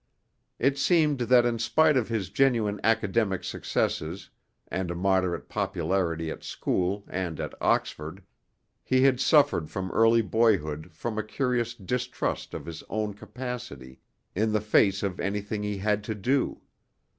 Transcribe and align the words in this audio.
It 0.57 0.79
seemed 0.79 1.19
that 1.19 1.45
in 1.45 1.59
spite 1.59 1.95
of 1.95 2.07
his 2.07 2.29
genuine 2.31 2.79
academic 2.83 3.43
successes 3.43 4.31
and 4.67 4.89
a 4.89 4.95
moderate 4.95 5.47
popularity 5.47 6.31
at 6.31 6.43
school 6.43 7.03
and 7.07 7.39
at 7.39 7.53
Oxford, 7.61 8.23
he 8.83 9.03
had 9.03 9.19
suffered 9.19 9.69
from 9.69 9.91
early 9.91 10.23
boyhood 10.23 10.91
from 10.91 11.19
a 11.19 11.23
curious 11.23 11.75
distrust 11.75 12.55
of 12.55 12.65
his 12.65 12.83
own 12.89 13.13
capacity 13.13 13.99
in 14.33 14.53
the 14.53 14.59
face 14.61 15.03
of 15.03 15.19
anything 15.19 15.61
he 15.61 15.77
had 15.77 16.03
to 16.05 16.15
do. 16.15 16.59